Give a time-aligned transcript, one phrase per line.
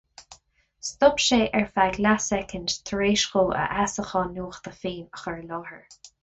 [0.87, 5.47] Stop sé ar feadh leathsoicind tar éis dó a fheasachán nuachta féin a chur i
[5.53, 5.87] láthair.